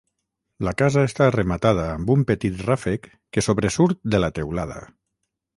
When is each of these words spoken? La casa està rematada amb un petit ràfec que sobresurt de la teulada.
La 0.67 0.71
casa 0.81 1.03
està 1.09 1.27
rematada 1.35 1.85
amb 1.99 2.09
un 2.15 2.25
petit 2.31 2.65
ràfec 2.71 3.07
que 3.37 3.47
sobresurt 3.49 4.03
de 4.17 4.23
la 4.25 4.35
teulada. 4.41 4.83